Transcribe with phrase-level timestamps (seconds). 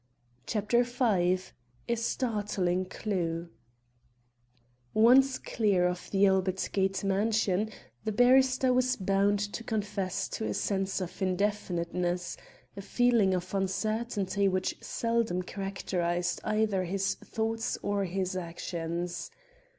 [0.47, 1.37] CHAPTER V
[1.87, 3.49] A STARTLING CLUE
[4.95, 7.69] Once clear of the Albert Gate mansion,
[8.03, 12.35] the barrister was bound to confess to a sense of indefiniteness,
[12.75, 19.29] a feeling of uncertainty which seldom characterised either his thoughts or his actions.